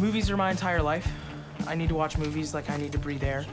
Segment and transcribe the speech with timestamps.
[0.00, 1.10] Movies are my entire life.
[1.66, 3.44] I need to watch movies like I need to breathe air.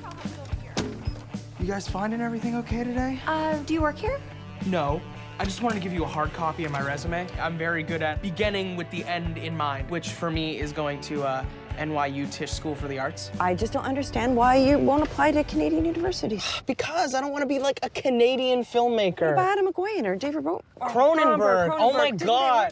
[1.60, 3.20] You guys finding everything okay today?
[3.26, 4.20] Uh, do you work here?
[4.68, 5.02] No.
[5.40, 7.28] I just wanted to give you a hard copy of my resume.
[7.42, 11.02] I'm very good at beginning with the end in mind, which for me is going
[11.02, 11.44] to uh,
[11.78, 13.32] NYU Tisch School for the Arts.
[13.40, 16.62] I just don't understand why you won't apply to Canadian universities.
[16.66, 19.36] Because I don't want to be like a Canadian filmmaker.
[19.36, 21.76] What Adam Egoyan or David Ro- Cronenberg.
[21.78, 22.72] Oh my Didn't they- God.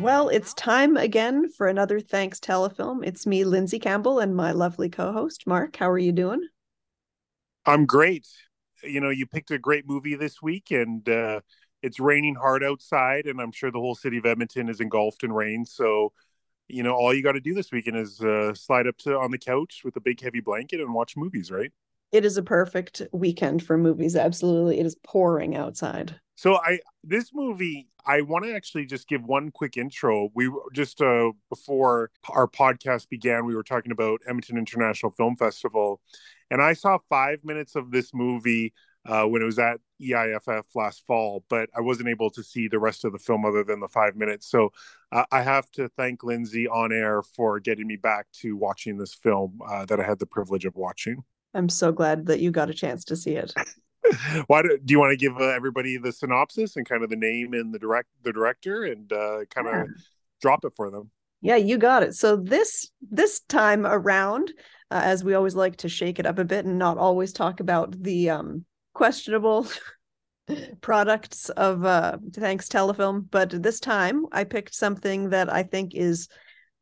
[0.00, 3.04] Well, it's time again for another Thanks Telefilm.
[3.04, 5.74] It's me, Lindsey Campbell, and my lovely co host, Mark.
[5.74, 6.46] How are you doing?
[7.66, 8.28] I'm great.
[8.84, 11.40] You know, you picked a great movie this week, and uh,
[11.82, 15.32] it's raining hard outside, and I'm sure the whole city of Edmonton is engulfed in
[15.32, 15.64] rain.
[15.64, 16.12] So,
[16.68, 19.32] you know, all you got to do this weekend is uh, slide up to on
[19.32, 21.72] the couch with a big heavy blanket and watch movies, right?
[22.12, 24.14] It is a perfect weekend for movies.
[24.14, 24.78] Absolutely.
[24.78, 26.20] It is pouring outside.
[26.38, 30.30] So I this movie I want to actually just give one quick intro.
[30.36, 36.00] We just uh before our podcast began, we were talking about Edmonton International Film Festival,
[36.48, 38.72] and I saw five minutes of this movie
[39.04, 42.78] uh, when it was at EIFF last fall, but I wasn't able to see the
[42.78, 44.48] rest of the film other than the five minutes.
[44.48, 44.70] So
[45.10, 49.12] uh, I have to thank Lindsey on air for getting me back to watching this
[49.12, 51.24] film uh, that I had the privilege of watching.
[51.52, 53.52] I'm so glad that you got a chance to see it.
[54.46, 57.16] Why do, do you want to give uh, everybody the synopsis and kind of the
[57.16, 59.84] name and the direct the director and uh, kind of Yeah.
[60.40, 61.10] drop it for them?
[61.40, 62.14] Yeah, you got it.
[62.14, 64.52] So this this time around,
[64.90, 67.60] uh, as we always like to shake it up a bit and not always talk
[67.60, 69.68] about the um, questionable
[70.80, 76.28] products of uh, Thanks Telefilm, but this time I picked something that I think is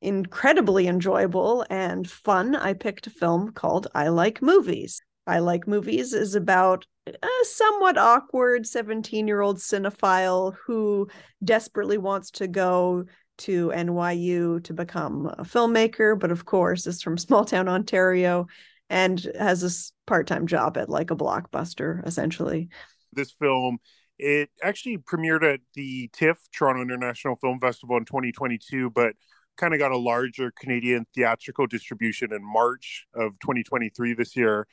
[0.00, 2.54] incredibly enjoyable and fun.
[2.54, 5.00] I picked a film called I Like Movies.
[5.26, 11.08] I Like Movies is about a somewhat awkward 17 year old cinephile who
[11.44, 13.04] desperately wants to go
[13.38, 18.46] to NYU to become a filmmaker, but of course is from small town Ontario
[18.88, 22.68] and has this part-time job at like a blockbuster essentially.
[23.12, 23.78] This film
[24.18, 29.14] it actually premiered at the TIFF Toronto International Film Festival in 2022, but
[29.56, 34.66] kind of got a larger Canadian theatrical distribution in March of 2023 this year.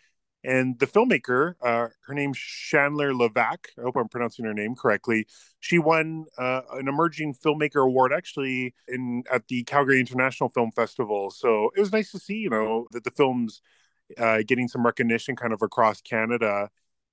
[0.44, 3.68] And the filmmaker, uh, her name's Chandler Levack.
[3.78, 5.26] I hope I'm pronouncing her name correctly.
[5.62, 11.31] She won uh, an emerging filmmaker award actually in at the Calgary International Film Festival.
[11.31, 13.62] So it was nice to see, you know, that the film's
[14.18, 16.70] uh, getting some recognition kind of across Canada.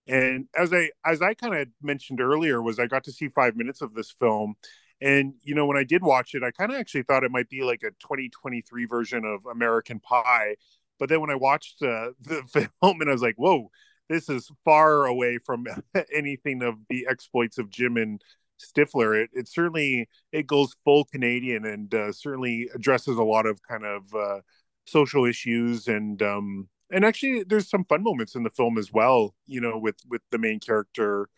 [0.06, 3.56] And as I as I kind of mentioned earlier, was I got to see five
[3.56, 4.54] minutes of this film,
[5.00, 7.48] and you know when I did watch it, I kind of actually thought it might
[7.48, 10.56] be like a 2023 version of American Pie.
[11.00, 13.70] But then when I watched uh, the film, and I was like, whoa,
[14.08, 15.66] this is far away from
[16.14, 18.22] anything of the exploits of Jim and
[18.60, 19.24] Stifler.
[19.24, 23.84] It, it certainly it goes full Canadian and uh, certainly addresses a lot of kind
[23.84, 24.40] of uh,
[24.84, 29.34] social issues and um, and actually there's some fun moments in the film as well.
[29.46, 31.28] You know, with with the main character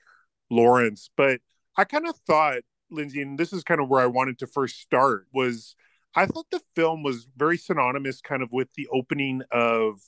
[0.51, 1.11] Lawrence.
[1.17, 1.41] But
[1.77, 4.81] I kind of thought, Lindsey, and this is kind of where I wanted to first
[4.81, 5.77] start was.
[6.15, 10.01] I thought the film was very synonymous kind of with the opening of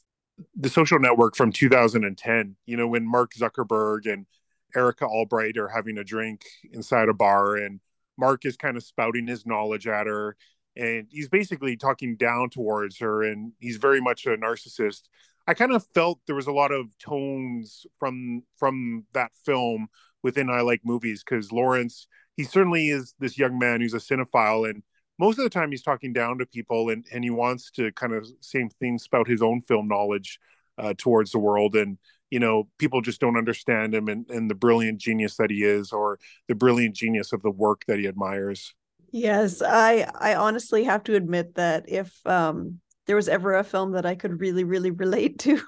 [0.56, 4.26] the social network from 2010 you know when mark zuckerberg and
[4.74, 6.42] erica albright are having a drink
[6.72, 7.78] inside a bar and
[8.18, 10.36] mark is kind of spouting his knowledge at her
[10.76, 15.02] and he's basically talking down towards her and he's very much a narcissist.
[15.46, 19.88] I kind of felt there was a lot of tones from from that film
[20.22, 24.68] within i like movies because lawrence he certainly is this young man who's a cinephile
[24.68, 24.82] and
[25.18, 28.12] most of the time he's talking down to people and, and he wants to kind
[28.12, 30.38] of same thing spout his own film knowledge
[30.78, 31.76] uh, towards the world.
[31.76, 31.98] And
[32.30, 35.92] you know people just don't understand him and, and the brilliant genius that he is
[35.92, 38.74] or the brilliant genius of the work that he admires.
[39.12, 43.92] Yes, I I honestly have to admit that if um there was ever a film
[43.92, 45.60] that I could really really relate to,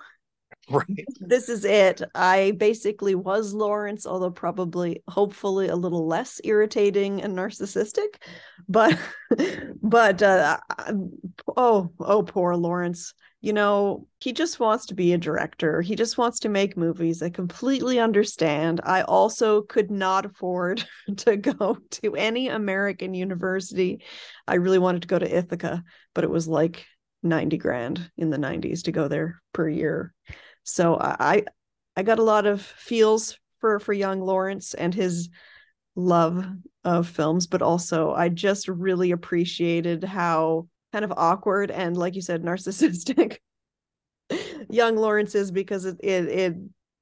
[0.71, 2.03] right this is it.
[2.15, 8.17] I basically was Lawrence, although probably hopefully a little less irritating and narcissistic.
[8.69, 8.99] But
[9.83, 10.59] but uh
[11.57, 13.15] oh oh poor Lawrence.
[13.43, 15.81] You know, he just wants to be a director.
[15.81, 17.23] He just wants to make movies.
[17.23, 18.81] I completely understand.
[18.83, 20.85] I also could not afford
[21.19, 24.03] to go to any American university.
[24.49, 25.85] I really wanted to go to Ithaca,
[26.15, 26.87] but it was like
[27.23, 30.13] 90 grand in the 90s to go there per year.
[30.67, 31.45] So I
[31.97, 35.31] I got a lot of feels for for young Lawrence and his
[35.95, 36.47] love
[36.85, 42.23] of films, but also I just really appreciated how kind of awkward and like you
[42.23, 43.39] said narcissistic
[44.71, 46.57] young Lawrence is because it it it,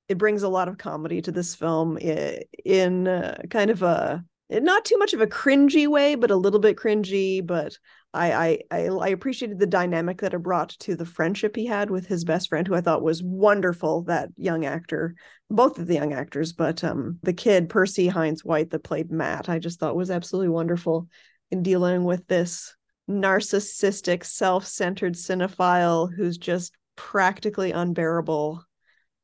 [0.08, 4.85] it brings a lot of comedy to this film in uh, kind of a not
[4.85, 7.44] too much of a cringy way, but a little bit cringy.
[7.44, 7.79] But
[8.12, 12.06] I, I I appreciated the dynamic that it brought to the friendship he had with
[12.06, 14.02] his best friend, who I thought was wonderful.
[14.02, 15.14] That young actor,
[15.50, 19.49] both of the young actors, but um, the kid Percy Hynes White that played Matt,
[19.49, 21.08] I just thought was absolutely wonderful
[21.50, 22.75] in dealing with this
[23.11, 28.64] narcissistic, self-centered cinephile who's just practically unbearable,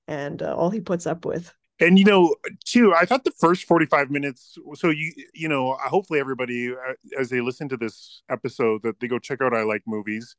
[0.09, 2.35] and uh, all he puts up with and you know
[2.65, 7.31] too i thought the first 45 minutes so you you know hopefully everybody uh, as
[7.31, 10.37] they listen to this episode that they go check out i like movies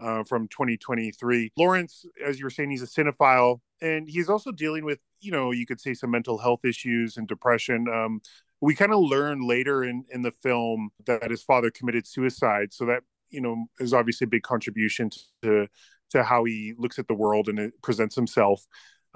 [0.00, 4.84] uh, from 2023 lawrence as you were saying he's a cinephile and he's also dealing
[4.84, 7.86] with you know you could say some mental health issues and depression.
[7.88, 8.20] Um,
[8.60, 12.72] we kind of learn later in in the film that his father committed suicide.
[12.72, 15.10] So that you know is obviously a big contribution
[15.42, 15.66] to
[16.10, 18.64] to how he looks at the world and presents himself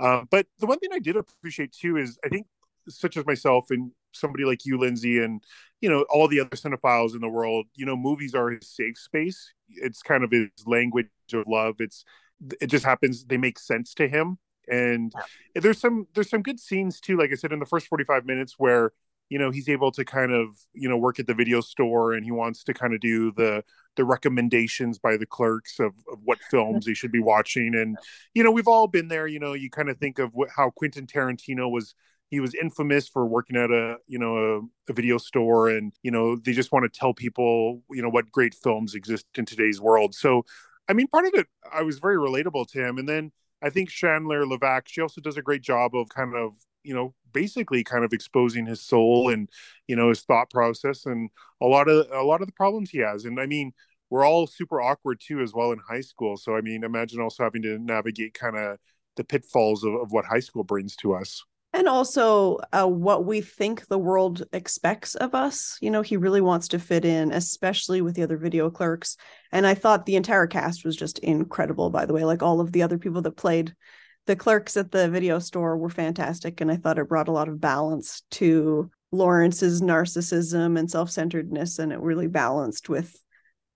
[0.00, 2.46] uh, but the one thing I did appreciate too is I think
[2.88, 5.42] such as myself and somebody like you, Lindsey, and
[5.80, 8.98] you know all the other cinephiles in the world, you know, movies are his safe
[8.98, 9.52] space.
[9.68, 11.76] It's kind of his language of love.
[11.78, 12.04] It's
[12.60, 14.38] it just happens they make sense to him,
[14.68, 15.12] and
[15.54, 17.16] there's some there's some good scenes too.
[17.16, 18.92] Like I said in the first 45 minutes where
[19.30, 22.24] you know he's able to kind of you know work at the video store and
[22.24, 23.64] he wants to kind of do the
[23.96, 27.74] the recommendations by the clerks of, of what films he should be watching.
[27.74, 27.96] And
[28.34, 29.26] you know we've all been there.
[29.26, 31.94] You know you kind of think of what, how quentin tarantino was
[32.28, 36.10] he was infamous for working at a you know a, a, video store and you
[36.10, 39.80] know they just want to tell people you know what great films exist in today's
[39.80, 40.14] world.
[40.14, 40.44] So
[40.88, 42.98] i mean part of it i was very relatable to him.
[42.98, 46.54] And then i think chandler levack she also does a great job of kind of
[46.82, 49.48] you know basically kind of exposing his soul and
[49.86, 51.30] you know his thought process and
[51.60, 53.24] a lot of a lot of the problems he has.
[53.24, 53.72] And i mean
[54.10, 56.36] we're all super awkward too as well in high school.
[56.36, 58.78] So i mean imagine also having to navigate kind of
[59.16, 61.42] the pitfalls of, of what high school brings to us.
[61.72, 66.40] And also uh, what we think the world expects of us you know he really
[66.40, 69.16] wants to fit in especially with the other video clerks.
[69.52, 72.72] And i thought the entire cast was just incredible by the way like all of
[72.72, 73.74] the other people that played
[74.26, 77.48] the clerks at the video store were fantastic and i thought it brought a lot
[77.48, 83.16] of balance to lawrence's narcissism and self-centeredness and it really balanced with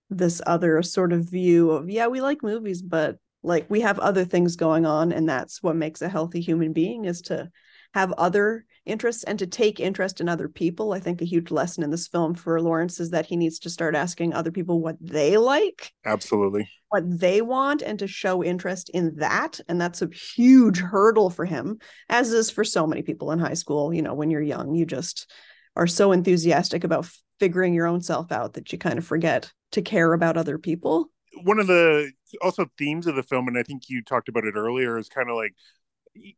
[0.09, 4.25] this other sort of view of yeah we like movies but like we have other
[4.25, 7.49] things going on and that's what makes a healthy human being is to
[7.93, 10.93] have other interests and to take interest in other people.
[10.93, 13.69] I think a huge lesson in this film for Lawrence is that he needs to
[13.69, 15.93] start asking other people what they like.
[16.05, 16.69] Absolutely.
[16.89, 19.59] What they want and to show interest in that.
[19.67, 21.79] And that's a huge hurdle for him,
[22.09, 23.93] as is for so many people in high school.
[23.93, 25.31] You know, when you're young, you just
[25.75, 27.09] are so enthusiastic about
[27.39, 31.11] figuring your own self out that you kind of forget to care about other people.
[31.43, 32.11] One of the
[32.41, 35.29] also themes of the film, and I think you talked about it earlier, is kind
[35.29, 35.53] of like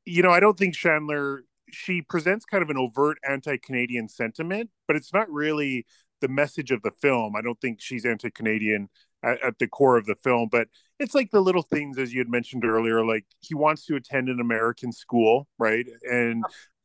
[0.05, 4.95] you know, I don't think Chandler she presents kind of an overt anti-Canadian sentiment, but
[4.95, 5.85] it's not really
[6.21, 7.35] the message of the film.
[7.35, 8.89] I don't think she's anti-Canadian
[9.23, 10.67] at, at, the core of the film, but
[10.99, 14.29] it's like the little things as you had mentioned earlier, like he wants to attend
[14.29, 15.85] an American school, right?
[16.09, 16.43] And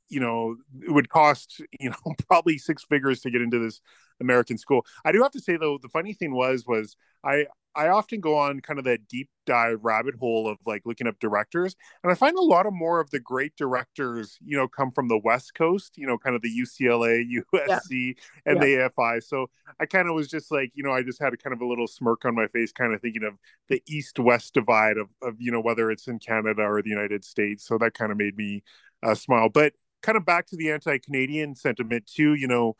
[0.08, 0.56] you know,
[0.86, 3.80] it would cost, you know, probably six figures to get into this
[4.20, 4.84] American school.
[5.04, 8.36] I do have to say though, the funny thing was was I I often go
[8.36, 12.14] on kind of that deep dive rabbit hole of like looking up directors, and I
[12.14, 15.54] find a lot of more of the great directors, you know, come from the West
[15.54, 17.24] Coast, you know, kind of the UCLA,
[17.54, 18.12] USC, yeah.
[18.44, 18.88] and yeah.
[18.88, 19.22] the AFI.
[19.22, 19.48] So
[19.80, 21.66] I kind of was just like, you know, I just had a kind of a
[21.66, 23.34] little smirk on my face, kind of thinking of
[23.68, 27.24] the East West divide of, of, you know, whether it's in Canada or the United
[27.24, 27.66] States.
[27.66, 28.62] So that kind of made me
[29.02, 29.48] uh, smile.
[29.48, 32.76] But kind of back to the anti Canadian sentiment, too, you know,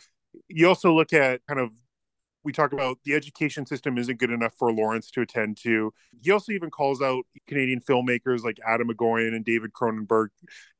[0.48, 1.70] you also look at kind of
[2.44, 5.92] we talk about the education system isn't good enough for Lawrence to attend to.
[6.22, 10.28] He also even calls out Canadian filmmakers like Adam Egoyan and David Cronenberg.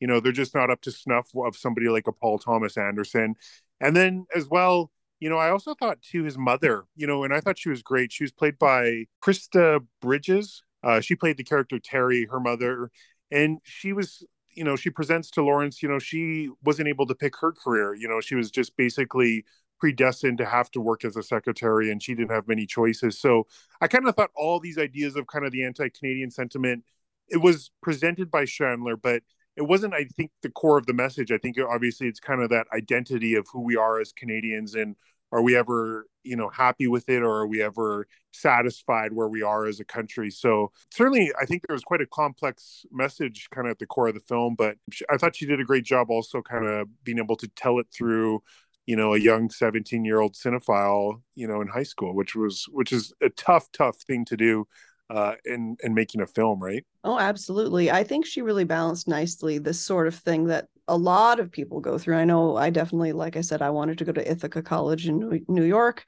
[0.01, 3.37] You know, they're just not up to snuff of somebody like a Paul Thomas Anderson.
[3.81, 4.91] And then as well,
[5.21, 7.83] you know, I also thought to his mother, you know, and I thought she was
[7.83, 8.13] great.
[8.13, 10.65] She was played by Krista Bridges.
[10.83, 12.91] Uh, she played the character Terry, her mother,
[13.31, 17.15] and she was you know she presents to lawrence you know she wasn't able to
[17.15, 19.45] pick her career you know she was just basically
[19.79, 23.19] predestined to have to work as a secretary and she didn't have many choices.
[23.19, 23.47] So
[23.81, 26.85] i kind of thought all these ideas of kind of the anti-canadian sentiment
[27.29, 29.23] it was presented by chandler but
[29.57, 31.33] it wasn't i think the core of the message.
[31.33, 34.97] I think obviously it's kind of that identity of who we are as canadians and
[35.33, 39.43] are we ever you know happy with it or are we ever satisfied where we
[39.43, 40.31] are as a country?
[40.31, 44.09] So certainly i think there was quite a complex message kind of at the core
[44.09, 44.77] of the film but
[45.11, 47.87] i thought she did a great job also kind of being able to tell it
[47.97, 48.43] through
[48.87, 52.67] you know a young 17 year old cinephile you know in high school which was
[52.71, 54.67] which is a tough tough thing to do
[55.11, 56.85] uh in in making a film right?
[57.05, 57.91] Oh absolutely.
[57.91, 61.81] I think she really balanced nicely this sort of thing that a lot of people
[61.81, 62.17] go through.
[62.17, 65.45] I know I definitely, like I said, I wanted to go to Ithaca College in
[65.49, 66.05] New York,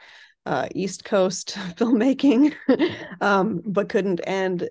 [0.47, 2.55] uh, East Coast filmmaking,
[3.21, 4.21] um, but couldn't.
[4.27, 4.69] And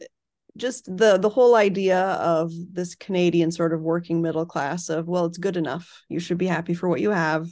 [0.56, 5.26] just the the whole idea of this Canadian sort of working middle class of well,
[5.26, 6.04] it's good enough.
[6.10, 7.48] You should be happy for what you have.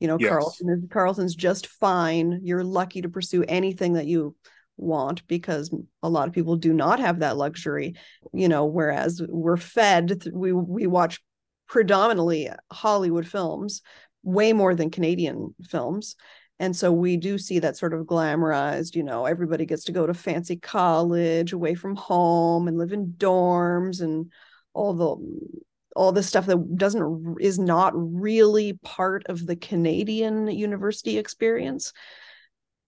[0.00, 0.30] You know, yes.
[0.30, 2.40] Carleton Carleton's just fine.
[2.42, 4.36] You're lucky to pursue anything that you
[4.78, 7.96] want because a lot of people do not have that luxury
[8.32, 11.20] you know whereas we're fed we we watch
[11.68, 13.82] predominantly hollywood films
[14.22, 16.16] way more than canadian films.
[16.60, 20.06] And so we do see that sort of glamorized you know everybody gets to go
[20.06, 24.32] to fancy college away from home and live in dorms and
[24.74, 25.60] all the
[25.96, 31.92] all this stuff that doesn't is not really part of the canadian university experience.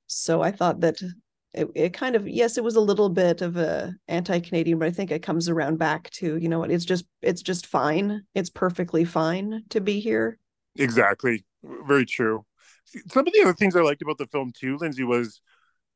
[0.09, 1.01] So i thought that
[1.53, 4.91] it, it kind of yes it was a little bit of a anti-canadian but i
[4.91, 8.51] think it comes around back to you know what it's just it's just fine it's
[8.51, 10.39] perfectly fine to be here
[10.77, 11.45] exactly
[11.87, 12.45] very true
[13.09, 15.41] some of the other things i liked about the film too lindsey was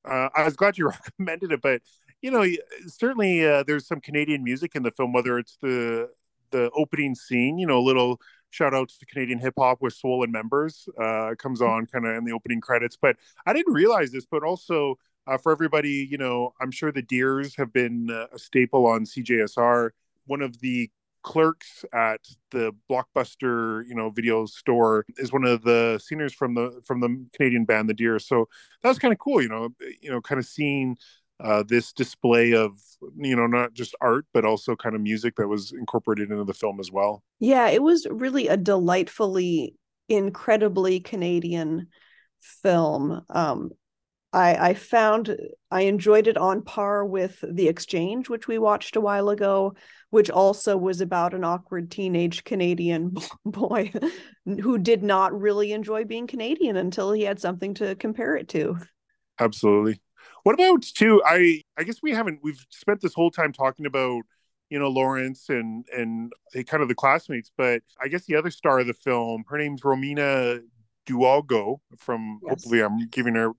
[0.05, 1.81] uh, i was glad you recommended it but
[2.21, 2.45] you know
[2.87, 6.09] certainly uh, there's some canadian music in the film whether it's the
[6.51, 8.21] the opening scene you know a little
[8.51, 11.73] shout out to Canadian hip hop with Swollen Members uh, comes mm-hmm.
[11.73, 12.97] on kind of in the opening credits.
[12.97, 14.97] But I didn't realize this, but also
[15.27, 19.05] uh, for everybody, you know, I'm sure the Dears have been uh, a staple on
[19.05, 19.91] CJSR.
[20.27, 20.91] One of the
[21.23, 26.83] clerks at the blockbuster you know video store is one of the seniors from the
[26.85, 28.47] from the canadian band the deer so
[28.83, 29.71] that was kind of cool you know
[30.03, 30.95] you know kind of seeing
[31.41, 32.79] uh, this display of
[33.17, 36.55] you know not just art but also kind of music that was incorporated into the
[36.55, 37.23] film as well.
[37.41, 39.75] Yeah it was really a delightfully
[40.09, 41.89] incredibly canadian
[42.41, 43.23] film.
[43.31, 43.71] Um
[44.35, 45.37] I, I found
[45.71, 49.75] I enjoyed it on par with The Exchange, which we watched a while ago,
[50.11, 53.15] which also was about an awkward teenage Canadian
[53.47, 53.93] boy
[54.45, 58.77] who did not really enjoy being Canadian until he had something to compare it to.
[59.39, 60.01] Absolutely.
[60.43, 61.23] What about too?
[61.25, 62.41] I I guess we haven't.
[62.43, 64.23] We've spent this whole time talking about
[64.69, 66.33] you know Lawrence and and
[66.67, 69.83] kind of the classmates, but I guess the other star of the film, her name's
[69.83, 70.61] Romina
[71.07, 71.81] D'Ugo.
[71.99, 72.51] From yes.
[72.51, 73.53] hopefully I'm giving her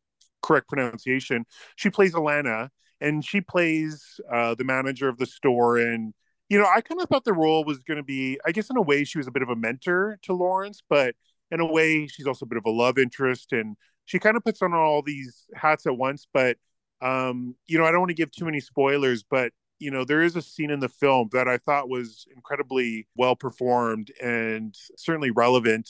[0.46, 1.46] correct pronunciation.
[1.76, 2.70] She plays Alana,
[3.02, 5.78] and she plays uh, the manager of the store.
[5.78, 6.14] And
[6.50, 8.78] you know, I kind of thought the role was going to be, I guess, in
[8.78, 11.16] a way, she was a bit of a mentor to Lawrence, but
[11.52, 13.76] in a way, she's also a bit of a love interest, and
[14.06, 16.28] she kind of puts on all these hats at once.
[16.34, 16.58] But
[17.02, 20.22] um, you know, I don't want to give too many spoilers, but you know, there
[20.22, 25.32] is a scene in the film that I thought was incredibly well performed and certainly
[25.32, 25.90] relevant.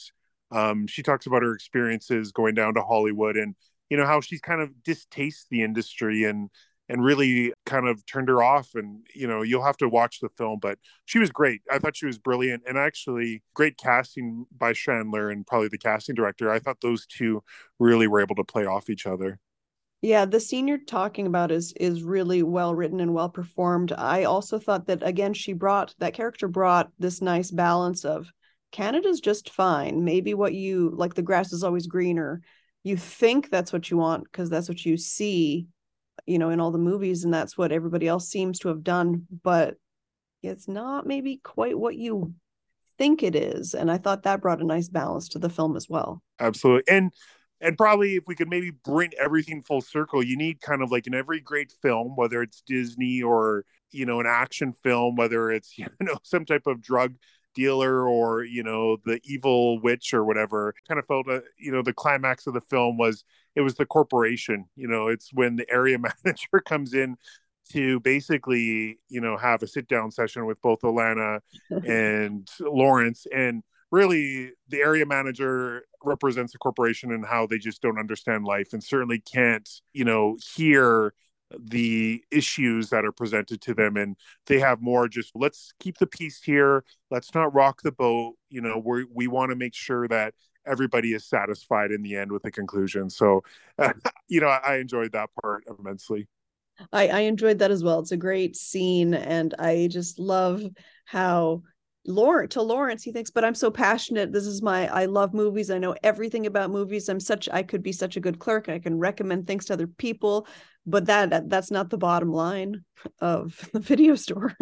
[0.51, 3.55] Um, she talks about her experiences going down to Hollywood and
[3.89, 6.49] you know how she's kind of distaste the industry and
[6.87, 8.69] and really kind of turned her off.
[8.75, 11.61] And you know you'll have to watch the film but she was great.
[11.71, 16.15] I thought she was brilliant and actually great casting by chandler and probably the casting
[16.15, 16.51] director.
[16.51, 17.43] I thought those two
[17.79, 19.39] really were able to play off each other.
[20.01, 23.91] Yeah the scene you're talking about is is really well written and well performed.
[23.91, 28.31] I also thought that again she brought that character brought this nice balance of
[28.71, 30.03] canada's just fine.
[30.03, 32.41] Maybe what you like the grass is always greener
[32.85, 35.67] you think that's what you want because that's what you see
[36.25, 39.25] you know in all the movies and that's what everybody else seems to have done
[39.43, 39.75] but
[40.43, 42.33] it's not maybe quite what you
[42.97, 45.89] think it is and i thought that brought a nice balance to the film as
[45.89, 46.21] well.
[46.39, 47.11] Absolutely and
[47.59, 51.07] and probably if we could maybe bring everything full circle you need kind of like
[51.07, 55.75] in every great film whether it's disney or you know an action film whether it's
[55.77, 57.15] you know some type of drug
[57.55, 61.81] dealer or you know the evil witch or whatever kind of felt uh, you know
[61.81, 63.23] the climax of the film was
[63.55, 67.15] it was the corporation you know it's when the area manager comes in
[67.71, 73.63] to basically you know have a sit down session with both Alana and Lawrence and
[73.91, 78.83] really the area manager represents the corporation and how they just don't understand life and
[78.83, 81.13] certainly can't you know hear
[81.59, 86.07] the issues that are presented to them and they have more just let's keep the
[86.07, 90.07] peace here let's not rock the boat you know we we want to make sure
[90.07, 90.33] that
[90.65, 93.41] everybody is satisfied in the end with the conclusion so
[93.77, 93.93] uh,
[94.27, 96.27] you know I, I enjoyed that part immensely
[96.91, 100.63] I, I enjoyed that as well it's a great scene and i just love
[101.05, 101.61] how
[102.07, 104.31] Lawrence to Lawrence, he thinks, but I'm so passionate.
[104.31, 105.71] This is my I love movies.
[105.71, 107.09] I know everything about movies.
[107.09, 108.69] I'm such I could be such a good clerk.
[108.69, 110.47] I can recommend things to other people,
[110.85, 112.83] but that, that that's not the bottom line
[113.19, 114.55] of the video store.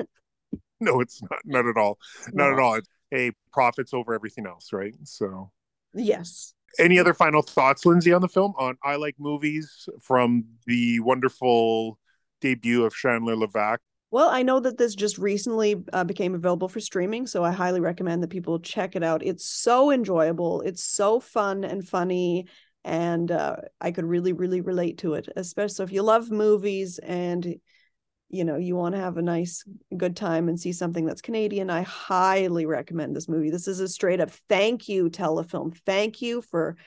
[0.79, 1.97] no, it's not not at all.
[2.33, 2.53] Not no.
[2.53, 2.73] at all.
[2.75, 4.93] It's a profits over everything else, right?
[5.03, 5.51] So
[5.93, 6.53] Yes.
[6.79, 8.53] Any other final thoughts, Lindsey, on the film?
[8.57, 11.99] On I like movies from the wonderful
[12.41, 13.77] debut of Chandler Levack
[14.11, 17.79] Well, I know that this just recently uh, became available for streaming, so I highly
[17.79, 19.23] recommend that people check it out.
[19.23, 22.47] It's so enjoyable, it's so fun and funny,
[22.83, 25.29] and uh, I could really, really relate to it.
[25.35, 27.55] Especially if you love movies and
[28.29, 29.63] you know you want to have a nice,
[29.95, 31.69] good time and see something that's Canadian.
[31.69, 33.49] I highly recommend this movie.
[33.49, 35.77] This is a straight up thank you telefilm.
[35.85, 36.77] Thank you for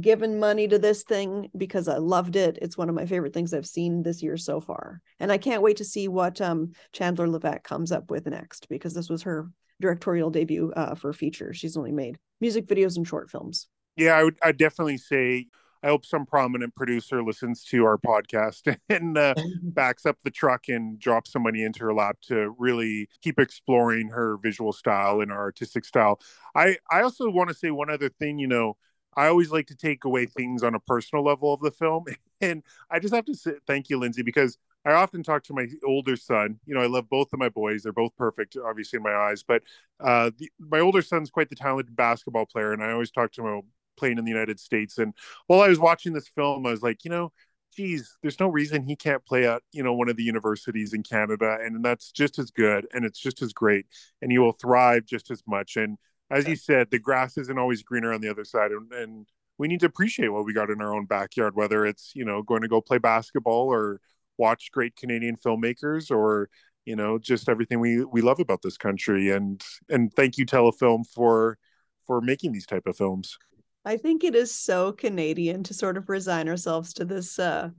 [0.00, 2.58] giving money to this thing because I loved it.
[2.60, 5.00] It's one of my favorite things I've seen this year so far.
[5.20, 8.94] And I can't wait to see what um, Chandler Levack comes up with next because
[8.94, 9.48] this was her
[9.80, 11.52] directorial debut uh, for a feature.
[11.52, 13.68] She's only made music videos and short films.
[13.96, 15.46] Yeah, I would I definitely say
[15.82, 20.68] I hope some prominent producer listens to our podcast and uh, backs up the truck
[20.68, 25.30] and drops some money into her lap to really keep exploring her visual style and
[25.30, 26.20] our artistic style.
[26.54, 28.76] I I also want to say one other thing, you know,
[29.16, 32.04] I always like to take away things on a personal level of the film.
[32.42, 35.68] And I just have to say thank you, Lindsey, because I often talk to my
[35.86, 36.60] older son.
[36.66, 37.82] You know, I love both of my boys.
[37.82, 39.42] They're both perfect, obviously, in my eyes.
[39.42, 39.62] But
[40.00, 42.74] uh, the, my older son's quite the talented basketball player.
[42.74, 43.64] And I always talk to him about
[43.96, 44.98] playing in the United States.
[44.98, 45.14] And
[45.46, 47.32] while I was watching this film, I was like, you know,
[47.74, 51.02] geez, there's no reason he can't play at, you know, one of the universities in
[51.02, 51.58] Canada.
[51.62, 53.86] And that's just as good and it's just as great.
[54.22, 55.76] And he will thrive just as much.
[55.76, 55.98] And
[56.30, 59.26] as you said, the grass isn't always greener on the other side, and, and
[59.58, 62.42] we need to appreciate what we got in our own backyard, whether it's you know
[62.42, 64.00] going to go play basketball or
[64.38, 66.48] watch great Canadian filmmakers or
[66.84, 69.30] you know just everything we we love about this country.
[69.30, 71.58] And and thank you Telefilm for
[72.06, 73.38] for making these type of films.
[73.86, 77.70] I think it is so Canadian to sort of resign ourselves to this uh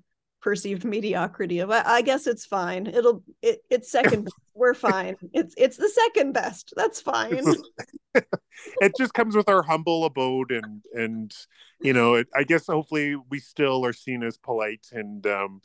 [0.41, 2.87] perceived mediocrity of I, I guess it's fine.
[2.87, 5.17] It'll it, it's second we're fine.
[5.33, 6.73] It's it's the second best.
[6.77, 7.43] That's fine.
[8.15, 11.35] it just comes with our humble abode and and
[11.81, 15.61] you know, it, I guess hopefully we still are seen as polite and um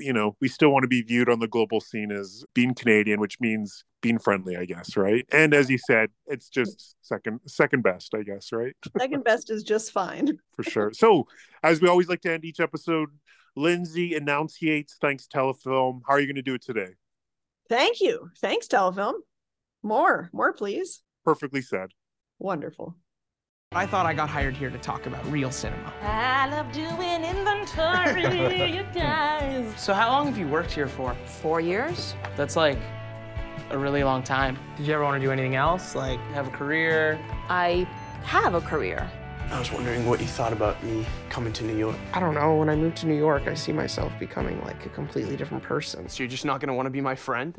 [0.00, 3.20] you know, we still want to be viewed on the global scene as being Canadian,
[3.20, 5.24] which means being friendly, I guess, right?
[5.32, 6.64] And as you said, it's mm.
[6.64, 8.74] just second second best, I guess, right?
[8.98, 10.38] Second best is just fine.
[10.56, 10.92] For sure.
[10.92, 11.26] So,
[11.62, 13.10] as we always like to end each episode,
[13.54, 16.00] Lindsey enunciates thanks telefilm.
[16.06, 16.94] How are you going to do it today?
[17.68, 18.30] Thank you.
[18.40, 19.14] Thanks telefilm.
[19.82, 21.02] More, more please.
[21.24, 21.90] Perfectly said.
[22.38, 22.96] Wonderful.
[23.72, 25.92] I thought I got hired here to talk about real cinema.
[26.00, 27.24] I love doing
[27.74, 29.72] inventory, you guys.
[29.76, 31.14] So how long have you worked here for?
[31.26, 32.14] Four years?
[32.36, 32.78] That's like
[33.70, 34.58] a really long time.
[34.76, 35.94] Did you ever want to do anything else?
[35.94, 37.18] Like have a career?
[37.48, 37.86] I
[38.24, 39.10] have a career.
[39.50, 41.96] I was wondering what you thought about me coming to New York.
[42.12, 42.56] I don't know.
[42.56, 46.08] When I move to New York, I see myself becoming like a completely different person.
[46.08, 47.54] So you're just not gonna want to be my friend?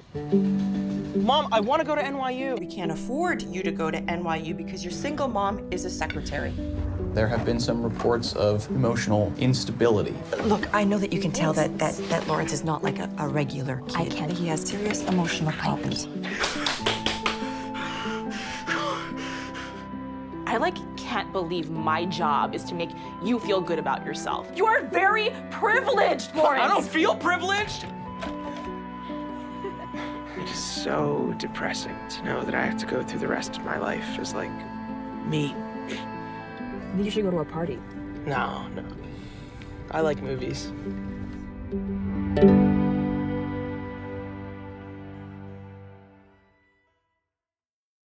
[1.16, 2.60] Mom, I want to go to NYU.
[2.60, 6.54] We can't afford you to go to NYU because your single mom is a secretary.
[7.14, 10.16] There have been some reports of emotional instability.
[10.44, 13.10] Look, I know that you can tell that that, that Lawrence is not like a,
[13.18, 13.96] a regular kid.
[13.98, 14.30] I can.
[14.30, 16.08] He has serious emotional problems.
[20.46, 22.92] I like can't believe my job is to make
[23.24, 24.50] you feel good about yourself.
[24.56, 26.64] You are very privileged, Lawrence.
[26.64, 27.86] I don't feel privileged.
[30.38, 33.66] It is so depressing to know that I have to go through the rest of
[33.66, 34.52] my life as like
[35.26, 35.56] me.
[36.98, 37.80] You should go to a party.
[38.26, 38.84] No, no.
[39.92, 40.72] I like movies.